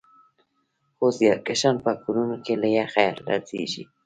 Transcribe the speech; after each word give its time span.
خو 0.95 1.05
زیارکښان 1.17 1.75
په 1.83 1.91
کورونو 2.03 2.35
کې 2.45 2.53
له 2.61 2.67
یخه 2.77 3.05
لړزېږي 3.25 3.83